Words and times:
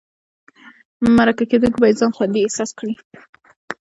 مرکه 1.17 1.43
کېدونکی 1.49 1.79
باید 1.81 1.99
ځان 1.99 2.11
خوندي 2.15 2.39
احساس 2.43 2.71
کړي. 2.77 2.93